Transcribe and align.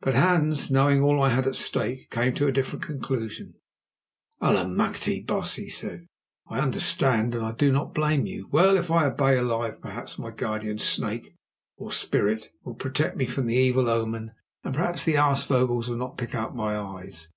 But 0.00 0.16
Hans, 0.16 0.68
knowing 0.68 1.00
all 1.00 1.22
I 1.22 1.28
had 1.28 1.46
at 1.46 1.54
stake, 1.54 2.10
came 2.10 2.34
to 2.34 2.48
a 2.48 2.52
different 2.52 2.84
conclusion. 2.84 3.54
"Allemachte! 4.42 5.24
baas," 5.24 5.54
he 5.54 5.68
said, 5.68 6.06
"I 6.48 6.58
understand, 6.58 7.36
and 7.36 7.44
I 7.44 7.52
do 7.52 7.70
not 7.70 7.94
blame 7.94 8.26
you. 8.26 8.48
Well, 8.50 8.76
if 8.76 8.90
I 8.90 9.06
obey 9.06 9.38
alive, 9.38 9.80
perhaps 9.80 10.18
my 10.18 10.32
guardian 10.32 10.78
Snake" 10.78 11.36
(or 11.76 11.92
spirit) 11.92 12.48
"will 12.64 12.74
protect 12.74 13.16
me 13.16 13.26
from 13.26 13.46
the 13.46 13.54
evil 13.54 13.88
omen, 13.88 14.32
and 14.64 14.74
perhaps 14.74 15.04
the 15.04 15.14
aasvogels 15.14 15.88
will 15.88 15.96
not 15.98 16.18
pick 16.18 16.34
out 16.34 16.56
my 16.56 16.76
eyes. 16.76 17.28